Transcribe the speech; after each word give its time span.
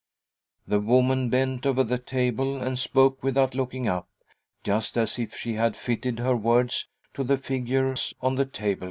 The 0.67 0.79
woman 0.79 1.29
bent 1.29 1.63
over 1.67 1.83
the 1.83 1.99
table 1.99 2.57
and 2.57 2.79
spoke 2.79 3.21
with 3.21 3.37
out 3.37 3.53
looking 3.53 3.87
up, 3.87 4.09
just 4.63 4.97
as 4.97 5.19
if 5.19 5.35
she 5.35 5.53
had 5.53 5.75
fitted 5.75 6.17
her 6.17 6.35
words 6.35 6.87
to 7.13 7.23
the 7.23 7.37
figures 7.37 8.11
on 8.19 8.33
the 8.33 8.45
tablecloth. 8.45 8.79